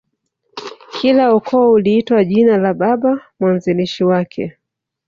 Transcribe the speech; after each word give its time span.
Kila 0.91 1.35
ukoo 1.35 1.71
uliitwa 1.71 2.23
jina 2.23 2.57
la 2.57 2.73
Baba 2.73 3.21
mwanzilishi 3.39 4.03
wake 4.03 4.57